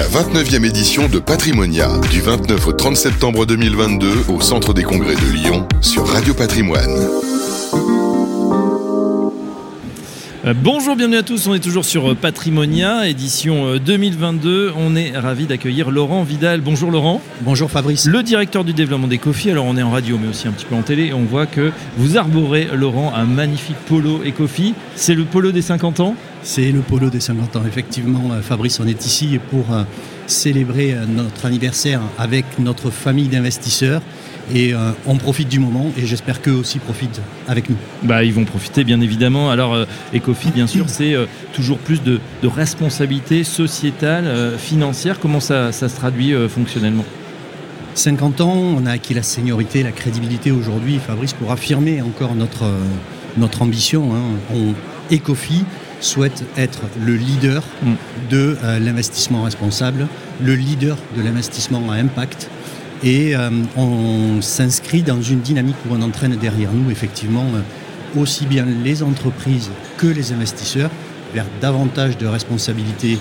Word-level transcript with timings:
la 0.00 0.06
29e 0.06 0.64
édition 0.64 1.08
de 1.08 1.18
Patrimonia, 1.18 1.90
du 2.10 2.22
29 2.22 2.68
au 2.68 2.72
30 2.72 2.96
septembre 2.96 3.44
2022 3.44 4.24
au 4.34 4.40
Centre 4.40 4.72
des 4.72 4.82
Congrès 4.82 5.14
de 5.14 5.30
Lyon 5.30 5.68
sur 5.82 6.06
Radio 6.06 6.32
Patrimoine. 6.32 7.06
Euh, 10.46 10.54
bonjour, 10.56 10.96
bienvenue 10.96 11.18
à 11.18 11.22
tous. 11.22 11.48
On 11.48 11.54
est 11.54 11.60
toujours 11.60 11.84
sur 11.84 12.12
euh, 12.12 12.14
Patrimonia, 12.14 13.06
édition 13.06 13.76
2022. 13.76 14.68
Euh, 14.68 14.72
on 14.74 14.96
est 14.96 15.14
ravi 15.14 15.44
d'accueillir 15.44 15.90
Laurent 15.90 16.22
Vidal. 16.22 16.62
Bonjour 16.62 16.90
Laurent. 16.90 17.20
Bonjour 17.42 17.70
Fabrice. 17.70 18.06
Le 18.06 18.22
directeur 18.22 18.64
du 18.64 18.72
développement 18.72 19.06
des 19.06 19.18
Coffee. 19.18 19.50
Alors 19.50 19.66
on 19.66 19.76
est 19.76 19.82
en 19.82 19.90
radio, 19.90 20.16
mais 20.18 20.28
aussi 20.28 20.48
un 20.48 20.52
petit 20.52 20.64
peu 20.64 20.74
en 20.74 20.80
télé. 20.80 21.12
on 21.12 21.24
voit 21.24 21.44
que 21.44 21.72
vous 21.98 22.16
arborez, 22.16 22.68
Laurent, 22.72 23.12
un 23.14 23.26
magnifique 23.26 23.76
polo 23.86 24.22
et 24.24 24.32
Coffee. 24.32 24.72
C'est 24.94 25.14
le 25.14 25.24
polo 25.24 25.52
des 25.52 25.60
50 25.60 26.00
ans? 26.00 26.16
C'est 26.42 26.72
le 26.72 26.80
polo 26.80 27.10
des 27.10 27.20
50 27.20 27.56
ans, 27.56 27.62
effectivement. 27.68 28.30
Fabrice, 28.40 28.80
on 28.80 28.86
est 28.86 29.04
ici 29.04 29.38
pour 29.50 29.66
célébrer 30.26 30.96
notre 31.06 31.44
anniversaire 31.44 32.00
avec 32.16 32.46
notre 32.58 32.88
famille 32.88 33.28
d'investisseurs 33.28 34.00
et 34.54 34.74
euh, 34.74 34.92
on 35.06 35.16
profite 35.16 35.48
du 35.48 35.58
moment 35.58 35.90
et 35.96 36.06
j'espère 36.06 36.40
qu'eux 36.40 36.52
aussi 36.52 36.78
profitent 36.78 37.20
avec 37.48 37.68
nous. 37.70 37.76
Bah, 38.02 38.24
ils 38.24 38.32
vont 38.32 38.44
profiter 38.44 38.84
bien 38.84 39.00
évidemment. 39.00 39.50
Alors 39.50 39.74
euh, 39.74 39.84
Ecofi 40.14 40.50
bien 40.50 40.66
sûr 40.66 40.88
c'est 40.88 41.14
euh, 41.14 41.26
toujours 41.52 41.78
plus 41.78 42.02
de, 42.02 42.20
responsabilité 42.42 43.44
sociétale, 43.44 44.58
financière. 44.58 45.20
Comment 45.20 45.40
ça, 45.40 45.72
se 45.72 45.84
traduit 45.86 46.34
fonctionnellement? 46.48 47.04
50 47.94 48.40
ans, 48.40 48.54
on 48.54 48.86
a 48.86 48.92
acquis 48.92 49.14
la 49.14 49.22
seniorité, 49.22 49.82
la 49.82 49.92
crédibilité 49.92 50.50
aujourd'hui, 50.50 50.98
Fabrice, 50.98 51.32
pour 51.32 51.52
affirmer 51.52 52.02
encore 52.02 52.34
notre, 52.34 52.64
notre 53.36 53.62
ambition. 53.62 54.10
Hein. 54.14 54.74
Ecofi 55.12 55.64
souhaite 56.00 56.44
être 56.56 56.80
le 57.04 57.14
leader 57.14 57.62
mm. 57.82 57.92
de 58.30 58.56
l'investissement 58.80 59.44
responsable, 59.44 60.08
le 60.42 60.54
leader 60.54 60.96
de 61.16 61.22
l'investissement 61.22 61.90
à 61.90 61.94
impact 61.94 62.50
et 63.02 63.34
euh, 63.34 63.50
on 63.76 64.42
s'inscrit 64.42 65.02
dans 65.02 65.22
une 65.22 65.40
dynamique 65.40 65.76
où 65.88 65.94
on 65.94 66.02
entraîne 66.02 66.36
derrière 66.36 66.72
nous 66.72 66.90
effectivement 66.90 67.46
euh, 67.54 68.20
aussi 68.20 68.46
bien 68.46 68.66
les 68.84 69.02
entreprises 69.02 69.70
que 69.96 70.06
les 70.06 70.32
investisseurs 70.32 70.90
vers 71.34 71.46
davantage 71.60 72.18
de 72.18 72.26
responsabilités 72.26 73.18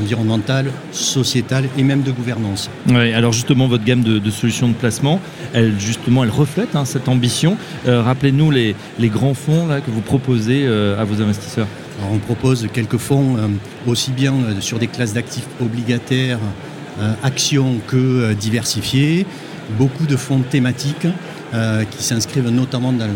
environnementales, 0.00 0.70
sociétales 0.92 1.64
et 1.76 1.82
même 1.82 2.02
de 2.02 2.10
gouvernance. 2.10 2.70
Oui, 2.88 3.12
alors 3.12 3.32
justement, 3.32 3.66
votre 3.66 3.84
gamme 3.84 4.02
de, 4.02 4.30
solutions 4.30 4.68
de 4.68 4.72
placement, 4.72 5.20
elle, 5.52 5.78
justement, 5.78 6.24
elle 6.24 6.30
reflète 6.30 6.74
hein, 6.74 6.84
cette 6.84 7.08
ambition. 7.08 7.56
Euh, 7.86 8.00
rappelez-nous 8.00 8.50
les, 8.50 8.74
grands 9.02 9.34
fonds 9.34 9.66
là, 9.66 9.80
que 9.80 9.90
vous 9.90 10.00
proposez 10.00 10.66
à 10.66 11.04
vos 11.04 11.20
investisseurs. 11.20 11.66
on 12.10 12.18
propose 12.18 12.66
quelques 12.72 12.96
fonds 12.96 13.36
aussi 13.86 14.12
bien 14.12 14.32
sur 14.60 14.78
des 14.78 14.86
classes 14.86 15.12
d'actifs 15.12 15.48
obligataires, 15.60 16.38
actions 17.22 17.80
que 17.86 17.96
euh, 17.96 18.34
diversifiées, 18.34 19.26
beaucoup 19.78 20.06
de 20.06 20.16
fonds 20.16 20.40
thématiques 20.40 21.06
euh, 21.54 21.84
qui 21.84 22.02
s'inscrivent 22.02 22.48
notamment 22.48 22.92
dans 22.92 23.08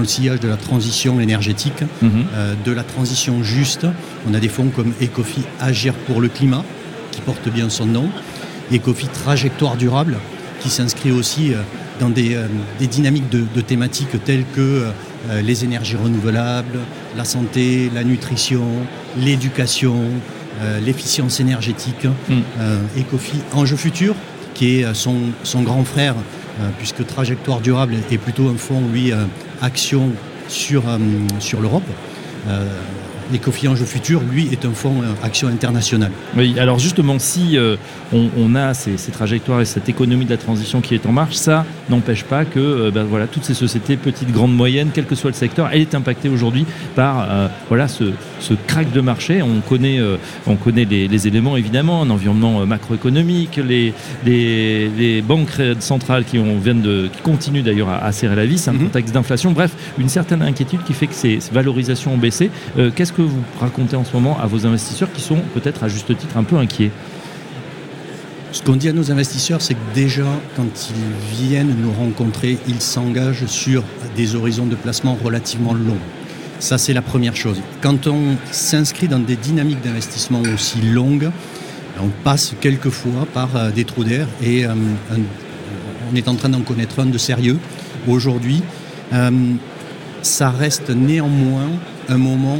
le, 0.00 0.04
sillage 0.06 0.40
de 0.40 0.48
la 0.48 0.56
transition 0.56 1.20
énergétique, 1.20 1.82
mhm. 2.02 2.24
de 2.64 2.72
la 2.72 2.82
transition 2.82 3.42
juste. 3.42 3.86
On 4.28 4.34
a 4.34 4.40
des 4.40 4.48
fonds 4.48 4.68
comme 4.68 4.92
Ecofi 5.00 5.42
Agir 5.60 5.94
pour 5.94 6.20
le 6.20 6.28
climat, 6.28 6.64
qui 7.12 7.20
porte 7.20 7.48
bien 7.48 7.70
son 7.70 7.86
nom, 7.86 8.08
Ecofi 8.72 9.06
Trajectoire 9.06 9.76
durable, 9.76 10.16
qui 10.60 10.70
s'inscrit 10.70 11.12
aussi 11.12 11.52
dans 12.00 12.10
des, 12.10 12.36
dynamiques 12.80 13.28
de, 13.28 13.60
thématiques 13.60 14.22
telles 14.24 14.44
que 14.56 14.86
les 15.42 15.64
énergies 15.64 15.96
renouvelables, 15.96 16.80
la 17.16 17.24
santé, 17.24 17.90
la 17.94 18.02
nutrition, 18.02 18.66
l'éducation, 19.16 19.96
euh, 19.96 20.31
l'efficience 20.84 21.40
énergétique, 21.40 22.04
mm. 22.04 22.32
euh, 22.60 22.78
Ecofi 22.98 23.38
Enjeu 23.52 23.76
Futur, 23.76 24.14
qui 24.54 24.80
est 24.80 24.84
euh, 24.84 24.94
son, 24.94 25.16
son 25.42 25.62
grand 25.62 25.84
frère, 25.84 26.14
puisque 26.78 27.06
Trajectoire 27.06 27.60
Durable 27.60 27.96
est 28.10 28.18
plutôt 28.18 28.48
un 28.48 28.58
fonds, 28.58 28.82
lui, 28.92 29.10
action 29.62 30.10
sur, 30.48 30.84
sur 31.40 31.62
l'Europe. 31.62 31.82
Ecofi 33.32 33.68
Enjeu 33.68 33.84
Futur, 33.84 34.22
lui, 34.30 34.48
est 34.52 34.64
un 34.64 34.72
fonds 34.72 35.02
action 35.22 35.48
internationale. 35.48 36.12
Oui, 36.36 36.54
alors 36.58 36.78
justement, 36.78 37.18
si 37.18 37.56
on, 38.12 38.54
a 38.54 38.74
ces, 38.74 38.96
trajectoires 39.12 39.60
et 39.60 39.64
cette 39.64 39.88
économie 39.88 40.24
de 40.24 40.30
la 40.30 40.36
transition 40.36 40.80
qui 40.80 40.94
est 40.94 41.06
en 41.06 41.12
marche, 41.12 41.34
ça 41.34 41.64
n'empêche 41.90 42.24
pas 42.24 42.44
que 42.44 42.90
ben, 42.90 43.04
voilà, 43.04 43.26
toutes 43.26 43.44
ces 43.44 43.54
sociétés, 43.54 43.96
petites, 43.96 44.32
grandes, 44.32 44.54
moyennes, 44.54 44.90
quel 44.92 45.06
que 45.06 45.14
soit 45.14 45.30
le 45.30 45.36
secteur, 45.36 45.70
elle 45.72 45.80
est 45.80 45.94
impactée 45.94 46.28
aujourd'hui 46.28 46.66
par 46.94 47.28
voilà, 47.68 47.88
ce, 47.88 48.04
ce 48.42 48.54
crack 48.66 48.92
de 48.92 49.00
marché. 49.00 49.42
On 49.42 49.60
connaît, 49.60 49.98
euh, 49.98 50.16
on 50.46 50.56
connaît 50.56 50.84
les, 50.84 51.26
éléments 51.26 51.56
évidemment, 51.56 52.02
un 52.02 52.10
environnement 52.10 52.60
euh, 52.60 52.66
macroéconomique, 52.66 53.56
les, 53.56 53.94
les, 54.26 55.22
banques 55.22 55.50
centrales 55.78 56.24
qui, 56.24 56.38
ont, 56.38 56.58
viennent 56.58 56.82
de, 56.82 57.08
qui 57.12 57.22
continuent 57.22 57.62
d'ailleurs 57.62 57.88
à, 57.88 58.10
serrer 58.12 58.36
la 58.36 58.46
vis, 58.46 58.66
un 58.68 58.72
mhm. 58.72 58.84
contexte 58.84 59.14
d'inflation. 59.14 59.52
Bref, 59.52 59.72
une 59.98 60.08
certaine 60.08 60.42
inquiétude 60.42 60.82
qui 60.84 60.92
fait 60.92 61.06
que 61.06 61.14
ces, 61.14 61.38
valorisations 61.52 62.14
ont 62.14 62.18
baissé. 62.18 62.50
Euh, 62.78 62.90
que 63.12 63.22
vous 63.22 63.42
racontez 63.60 63.96
en 63.96 64.04
ce 64.04 64.12
moment 64.12 64.38
à 64.40 64.46
vos 64.46 64.66
investisseurs 64.66 65.12
qui 65.12 65.20
sont 65.20 65.38
peut-être 65.54 65.84
à 65.84 65.88
juste 65.88 66.16
titre 66.16 66.36
un 66.36 66.44
peu 66.44 66.56
inquiets? 66.56 66.90
Ce 68.52 68.62
qu'on 68.62 68.76
dit 68.76 68.88
à 68.88 68.92
nos 68.92 69.10
investisseurs, 69.10 69.62
c'est 69.62 69.74
que 69.74 69.94
déjà, 69.94 70.26
quand 70.56 70.90
ils 70.90 71.36
viennent 71.36 71.74
nous 71.80 71.92
rencontrer, 71.92 72.58
ils 72.68 72.82
s'engagent 72.82 73.46
sur 73.46 73.82
des 74.14 74.34
horizons 74.34 74.66
de 74.66 74.74
placement 74.74 75.16
relativement 75.24 75.72
longs. 75.72 75.96
Ça, 76.58 76.76
c'est 76.76 76.92
la 76.92 77.02
première 77.02 77.34
chose. 77.34 77.60
Quand 77.80 78.06
on 78.06 78.36
s'inscrit 78.50 79.08
dans 79.08 79.18
des 79.18 79.36
dynamiques 79.36 79.80
d'investissement 79.80 80.42
aussi 80.42 80.80
longues, 80.82 81.30
on 82.00 82.08
passe 82.24 82.54
quelquefois 82.60 83.26
par 83.32 83.56
euh, 83.56 83.70
des 83.70 83.84
trous 83.84 84.04
d'air 84.04 84.26
et 84.42 84.66
euh, 84.66 84.74
on 86.10 86.16
est 86.16 86.28
en 86.28 86.34
train 86.34 86.48
d'en 86.48 86.60
connaître 86.60 87.00
un 87.00 87.06
de 87.06 87.18
sérieux 87.18 87.58
aujourd'hui. 88.06 88.62
Euh, 89.12 89.30
ça 90.22 90.50
reste 90.50 90.90
néanmoins 90.90 91.68
un 92.08 92.18
moment 92.18 92.58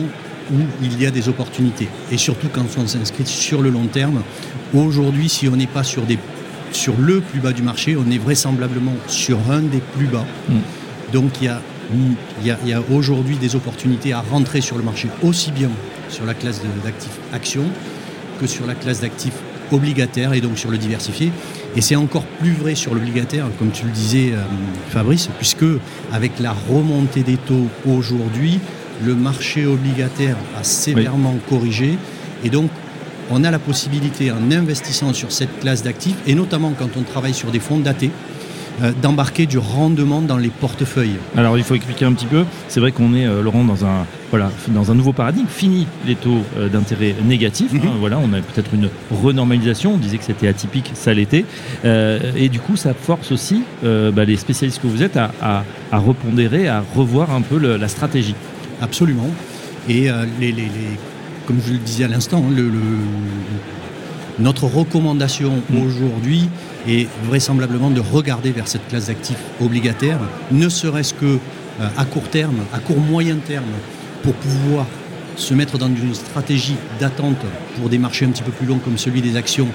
où 0.52 0.58
il 0.82 1.00
y 1.00 1.06
a 1.06 1.10
des 1.10 1.28
opportunités. 1.28 1.88
Et 2.10 2.16
surtout 2.16 2.48
quand 2.52 2.64
on 2.78 2.86
s'inscrit 2.86 3.26
sur 3.26 3.62
le 3.62 3.70
long 3.70 3.86
terme. 3.86 4.22
Aujourd'hui, 4.74 5.28
si 5.28 5.48
on 5.48 5.56
n'est 5.56 5.66
pas 5.66 5.84
sur, 5.84 6.02
des, 6.02 6.18
sur 6.72 6.94
le 6.98 7.20
plus 7.20 7.40
bas 7.40 7.52
du 7.52 7.62
marché, 7.62 7.96
on 7.96 8.10
est 8.10 8.18
vraisemblablement 8.18 8.94
sur 9.06 9.38
un 9.50 9.60
des 9.60 9.80
plus 9.96 10.06
bas. 10.06 10.26
Mm. 10.48 10.54
Donc 11.12 11.30
il 11.40 11.44
y 11.44 11.48
a 11.48 11.60
il 12.42 12.68
y 12.68 12.72
a, 12.72 12.80
aujourd'hui 12.90 13.36
des 13.36 13.54
opportunités 13.56 14.12
à 14.12 14.20
rentrer 14.20 14.60
sur 14.60 14.78
le 14.78 14.82
marché, 14.82 15.08
aussi 15.22 15.50
bien 15.52 15.70
sur 16.08 16.24
la 16.24 16.34
classe 16.34 16.62
d'actifs 16.84 17.18
actions 17.32 17.66
que 18.40 18.46
sur 18.46 18.66
la 18.66 18.74
classe 18.74 19.00
d'actifs 19.00 19.34
obligataires 19.70 20.32
et 20.32 20.40
donc 20.40 20.58
sur 20.58 20.70
le 20.70 20.78
diversifié. 20.78 21.32
Et 21.76 21.80
c'est 21.80 21.96
encore 21.96 22.24
plus 22.24 22.52
vrai 22.52 22.74
sur 22.74 22.94
l'obligataire, 22.94 23.46
comme 23.58 23.70
tu 23.70 23.84
le 23.84 23.90
disais 23.90 24.32
euh, 24.32 24.42
Fabrice, 24.90 25.28
puisque 25.38 25.64
avec 26.12 26.38
la 26.40 26.52
remontée 26.52 27.22
des 27.22 27.36
taux 27.36 27.68
aujourd'hui, 27.86 28.60
le 29.04 29.14
marché 29.14 29.66
obligataire 29.66 30.36
a 30.58 30.64
sévèrement 30.64 31.36
corrigé. 31.48 31.98
Et 32.44 32.50
donc, 32.50 32.70
on 33.30 33.44
a 33.44 33.50
la 33.50 33.58
possibilité, 33.58 34.30
en 34.30 34.50
investissant 34.50 35.12
sur 35.12 35.32
cette 35.32 35.60
classe 35.60 35.82
d'actifs, 35.82 36.16
et 36.26 36.34
notamment 36.34 36.72
quand 36.78 36.90
on 36.96 37.02
travaille 37.02 37.34
sur 37.34 37.50
des 37.50 37.60
fonds 37.60 37.78
datés, 37.78 38.10
euh, 38.82 38.92
d'embarquer 39.02 39.44
du 39.44 39.58
rendement 39.58 40.22
dans 40.22 40.38
les 40.38 40.48
portefeuilles. 40.48 41.16
Alors 41.36 41.58
il 41.58 41.64
faut 41.64 41.74
expliquer 41.74 42.06
un 42.06 42.12
petit 42.14 42.26
peu. 42.26 42.44
C'est 42.68 42.80
vrai 42.80 42.90
qu'on 42.90 43.14
est, 43.14 43.26
euh, 43.26 43.42
Laurent, 43.42 43.64
dans 43.64 43.84
un, 43.84 44.06
voilà, 44.30 44.50
dans 44.68 44.90
un 44.90 44.94
nouveau 44.94 45.12
paradigme. 45.12 45.46
Fini 45.46 45.86
les 46.06 46.14
taux 46.14 46.40
euh, 46.56 46.68
d'intérêt 46.68 47.14
négatifs. 47.22 47.72
Hein. 47.74 47.80
Mhm. 47.84 48.00
voilà, 48.00 48.18
on 48.18 48.32
a 48.32 48.40
peut-être 48.40 48.72
une 48.72 48.88
renormalisation. 49.10 49.94
On 49.94 49.98
disait 49.98 50.16
que 50.16 50.24
c'était 50.24 50.48
atypique, 50.48 50.90
ça 50.94 51.12
l'était. 51.12 51.44
et 51.84 52.48
du 52.48 52.60
coup, 52.60 52.76
ça 52.76 52.94
force 52.94 53.30
aussi 53.30 53.62
bah, 53.82 54.24
les 54.24 54.36
spécialistes 54.36 54.80
que 54.80 54.86
vous 54.86 55.02
êtes 55.02 55.16
à, 55.16 55.30
à, 55.42 55.98
repondérer, 55.98 56.68
à 56.68 56.82
revoir 56.94 57.30
un 57.30 57.42
peu 57.42 57.58
la 57.58 57.88
stratégie. 57.88 58.34
Absolument. 58.82 59.30
Et 59.88 60.08
les, 60.40 60.54
comme 61.46 61.60
je 61.66 61.72
le 61.72 61.78
disais 61.78 62.04
à 62.04 62.08
l'instant, 62.08 62.44
le, 62.54 62.70
notre 64.38 64.64
recommandation 64.64 65.62
mm. 65.70 65.82
aujourd'hui 65.82 66.48
est 66.88 67.08
vraisemblablement 67.26 67.90
de 67.90 68.00
regarder 68.00 68.50
vers 68.50 68.68
cette 68.68 68.86
classe 68.88 69.06
d'actifs 69.06 69.42
obligataires, 69.60 70.20
ne 70.50 70.68
serait-ce 70.68 71.14
que 71.14 71.38
euh, 71.80 71.88
à 71.96 72.04
court 72.04 72.28
terme, 72.28 72.56
à 72.72 72.78
court 72.78 72.98
moyen 72.98 73.36
terme, 73.36 73.64
pour 74.22 74.34
pouvoir 74.34 74.86
se 75.36 75.54
mettre 75.54 75.78
dans 75.78 75.88
une 75.88 76.14
stratégie 76.14 76.76
d'attente 77.00 77.38
pour 77.76 77.88
des 77.88 77.98
marchés 77.98 78.26
un 78.26 78.30
petit 78.30 78.42
peu 78.42 78.52
plus 78.52 78.66
longs 78.66 78.78
comme 78.78 78.98
celui 78.98 79.22
des 79.22 79.36
actions, 79.36 79.68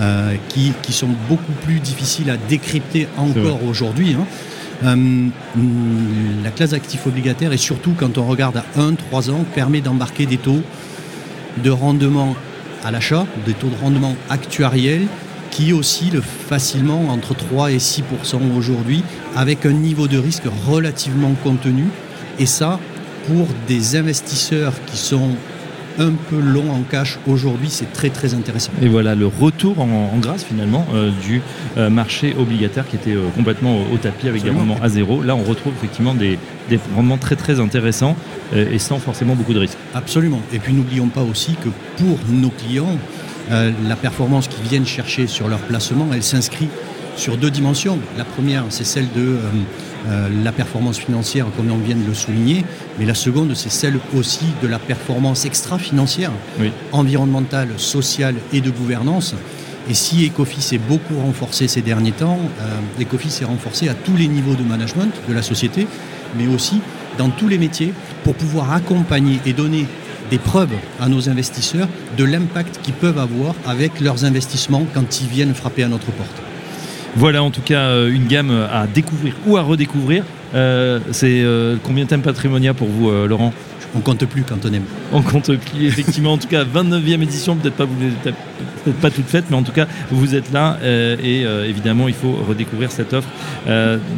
euh, 0.00 0.34
qui, 0.48 0.92
sont 0.92 1.08
beaucoup 1.28 1.52
plus 1.64 1.80
difficiles 1.80 2.30
à 2.30 2.36
décrypter 2.36 3.08
encore 3.16 3.64
aujourd'hui. 3.64 4.14
Hein. 4.14 4.26
Euh, 4.84 5.28
la 6.44 6.50
classe 6.50 6.70
d'actifs 6.70 7.06
obligataires, 7.06 7.52
et 7.52 7.56
surtout 7.56 7.94
quand 7.96 8.18
on 8.18 8.26
regarde 8.26 8.56
à 8.56 8.64
1-3 8.78 9.30
ans, 9.30 9.44
permet 9.54 9.80
d'embarquer 9.80 10.26
des 10.26 10.36
taux 10.36 10.62
de 11.62 11.70
rendement 11.70 12.36
à 12.84 12.90
l'achat, 12.90 13.26
des 13.46 13.54
taux 13.54 13.68
de 13.68 13.76
rendement 13.76 14.14
actuariels 14.28 15.06
qui 15.50 15.72
oscillent 15.72 16.20
facilement 16.22 17.08
entre 17.08 17.34
3 17.34 17.72
et 17.72 17.78
6% 17.78 18.02
aujourd'hui, 18.56 19.02
avec 19.34 19.64
un 19.64 19.72
niveau 19.72 20.08
de 20.08 20.18
risque 20.18 20.44
relativement 20.66 21.32
contenu. 21.42 21.84
Et 22.38 22.46
ça, 22.46 22.78
pour 23.26 23.46
des 23.66 23.96
investisseurs 23.96 24.74
qui 24.86 24.98
sont 24.98 25.30
un 25.98 26.12
peu 26.12 26.38
long 26.38 26.70
en 26.70 26.82
cash 26.82 27.18
aujourd'hui, 27.26 27.68
c'est 27.70 27.92
très 27.92 28.10
très 28.10 28.34
intéressant. 28.34 28.72
Et 28.82 28.88
voilà 28.88 29.14
le 29.14 29.26
retour 29.26 29.80
en, 29.80 30.16
grâce 30.18 30.44
finalement 30.44 30.86
euh, 30.94 31.10
du 31.22 31.42
euh, 31.76 31.90
marché 31.90 32.34
obligataire 32.38 32.86
qui 32.86 32.96
était 32.96 33.14
euh, 33.14 33.28
complètement 33.34 33.82
au, 33.92 33.96
tapis 33.96 34.28
avec 34.28 34.42
des 34.42 34.50
rendements 34.50 34.78
à 34.82 34.88
zéro. 34.88 35.22
Là, 35.22 35.34
on 35.36 35.42
retrouve 35.42 35.72
effectivement 35.76 36.14
des, 36.14 36.38
rendements 36.94 37.18
très 37.18 37.36
très 37.36 37.60
intéressants 37.60 38.16
et 38.54 38.78
sans 38.78 38.98
forcément 38.98 39.34
beaucoup 39.34 39.54
de 39.54 39.60
risques. 39.60 39.78
Absolument. 39.94 40.40
Et 40.52 40.58
puis 40.58 40.72
n'oublions 40.72 41.08
pas 41.08 41.22
aussi 41.22 41.54
que 41.54 41.68
pour 41.96 42.18
nos 42.28 42.50
clients, 42.50 42.98
la 43.50 43.96
performance 43.96 44.48
qu'ils 44.48 44.64
viennent 44.64 44.86
chercher 44.86 45.28
sur 45.28 45.46
leur 45.46 45.60
placement, 45.60 46.08
elle 46.12 46.24
s'inscrit 46.24 46.68
sur 47.16 47.36
deux 47.36 47.50
dimensions. 47.50 47.98
La 48.18 48.24
première, 48.24 48.64
c'est 48.70 48.84
celle 48.84 49.06
de 49.14 49.36
euh, 50.08 50.28
la 50.44 50.52
performance 50.52 50.98
financière, 50.98 51.46
comme 51.56 51.70
on 51.70 51.78
vient 51.78 51.96
de 51.96 52.06
le 52.06 52.14
souligner, 52.14 52.64
mais 52.98 53.04
la 53.04 53.14
seconde, 53.14 53.54
c'est 53.54 53.70
celle 53.70 53.98
aussi 54.16 54.46
de 54.62 54.68
la 54.68 54.78
performance 54.78 55.44
extra-financière, 55.44 56.30
environnementale, 56.92 57.68
sociale 57.76 58.36
et 58.52 58.60
de 58.60 58.70
gouvernance. 58.70 59.34
Et 59.88 59.94
si 59.94 60.26
Ecofi 60.26 60.60
s'est 60.60 60.78
beaucoup 60.78 61.18
renforcé 61.18 61.68
ces 61.68 61.82
derniers 61.82 62.12
temps, 62.12 62.38
euh, 62.60 63.02
Ecofi 63.02 63.30
s'est 63.30 63.44
renforcé 63.44 63.88
à 63.88 63.94
tous 63.94 64.16
les 64.16 64.26
niveaux 64.26 64.54
de 64.54 64.62
management 64.62 65.12
de 65.28 65.34
la 65.34 65.42
société, 65.42 65.86
mais 66.36 66.46
aussi 66.48 66.80
dans 67.18 67.30
tous 67.30 67.48
les 67.48 67.58
métiers 67.58 67.92
pour 68.24 68.34
pouvoir 68.34 68.72
accompagner 68.72 69.40
et 69.46 69.52
donner 69.52 69.86
des 70.30 70.38
preuves 70.38 70.74
à 71.00 71.08
nos 71.08 71.28
investisseurs 71.28 71.88
de 72.16 72.24
l'impact 72.24 72.80
qu'ils 72.82 72.94
peuvent 72.94 73.18
avoir 73.18 73.54
avec 73.64 74.00
leurs 74.00 74.24
investissements 74.24 74.86
quand 74.92 75.20
ils 75.20 75.28
viennent 75.28 75.54
frapper 75.54 75.84
à 75.84 75.88
notre 75.88 76.10
porte. 76.10 76.42
Voilà 77.16 77.42
en 77.42 77.50
tout 77.50 77.62
cas 77.62 77.80
euh, 77.80 78.12
une 78.12 78.26
gamme 78.26 78.50
à 78.70 78.86
découvrir 78.86 79.34
ou 79.46 79.56
à 79.56 79.62
redécouvrir. 79.62 80.22
Euh, 80.54 81.00
c'est 81.12 81.40
euh, 81.40 81.76
combien 81.82 82.04
de 82.04 82.10
thèmes 82.10 82.20
patrimonia 82.20 82.74
pour 82.74 82.88
vous, 82.88 83.10
Laurent? 83.26 83.54
On 83.94 84.00
compte 84.00 84.26
plus 84.26 84.42
quand 84.42 84.58
on 84.66 84.72
aime. 84.74 84.84
On 85.12 85.22
compte 85.22 85.56
plus, 85.56 85.86
effectivement. 85.86 86.34
en 86.34 86.38
tout 86.38 86.48
cas, 86.48 86.64
29e 86.64 87.22
édition, 87.22 87.56
peut-être 87.56 87.76
pas, 87.76 87.86
peut 88.84 88.92
pas 88.92 89.10
toute 89.10 89.26
faite, 89.26 89.46
mais 89.48 89.56
en 89.56 89.62
tout 89.62 89.72
cas, 89.72 89.86
vous 90.10 90.34
êtes 90.34 90.52
là. 90.52 90.78
et 90.84 91.46
évidemment, 91.66 92.06
il 92.06 92.14
faut 92.14 92.36
redécouvrir 92.46 92.90
cette 92.90 93.14
offre 93.14 93.28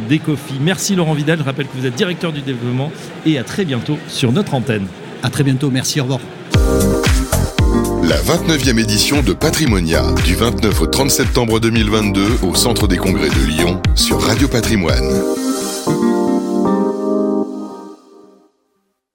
d'Ecofi. 0.09 0.55
Merci 0.61 0.97
Laurent 0.97 1.15
Vidal. 1.15 1.39
Je 1.39 1.45
rappelle 1.45 1.67
que 1.67 1.77
vous 1.79 1.87
êtes 1.87 1.95
directeur 1.95 2.33
du 2.33 2.41
développement. 2.41 2.91
Et 3.25 3.39
à 3.39 3.45
très 3.45 3.65
bientôt 3.65 3.99
sur 4.09 4.33
notre 4.33 4.55
antenne. 4.55 4.87
À 5.23 5.31
très 5.31 5.45
bientôt. 5.45 5.71
Merci. 5.71 6.01
Au 6.01 6.05
revoir. 6.05 6.21
La 8.29 8.37
29e 8.37 8.79
édition 8.79 9.23
de 9.23 9.33
Patrimonia, 9.33 10.05
du 10.27 10.35
29 10.35 10.83
au 10.83 10.87
30 10.87 11.11
septembre 11.11 11.61
2022 11.61 12.41
au 12.43 12.55
Centre 12.55 12.87
des 12.87 12.99
Congrès 12.99 13.31
de 13.31 13.47
Lyon 13.47 13.81
sur 13.95 14.21
Radio 14.21 14.49
Patrimoine. 14.49 15.48